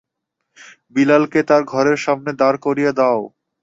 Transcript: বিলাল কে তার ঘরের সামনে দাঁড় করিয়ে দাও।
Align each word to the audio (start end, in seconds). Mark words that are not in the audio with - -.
বিলাল 0.95 1.23
কে 1.31 1.41
তার 1.49 1.61
ঘরের 1.71 1.97
সামনে 2.05 2.31
দাঁড় 2.41 2.57
করিয়ে 2.65 2.91
দাও। 2.99 3.19